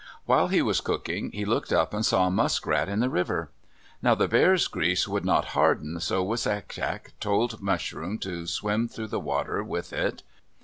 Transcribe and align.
While 0.25 0.47
he 0.47 0.63
was 0.63 0.81
cooking, 0.81 1.29
he 1.31 1.45
looked 1.45 1.71
up 1.71 1.93
and 1.93 2.03
saw 2.03 2.31
Muskrat 2.31 2.89
in 2.89 3.01
the 3.01 3.07
river. 3.11 3.51
Now 4.01 4.15
the 4.15 4.27
bear's 4.27 4.67
grease 4.67 5.07
would 5.07 5.23
not 5.23 5.49
harden, 5.53 5.99
so 5.99 6.25
Wisagatcak 6.25 7.13
told 7.19 7.61
Muskrat 7.61 8.19
to 8.21 8.47
swim 8.47 8.87
through 8.87 9.09
the 9.09 9.19
water 9.19 9.63
with 9.63 9.93
it. 9.93 10.23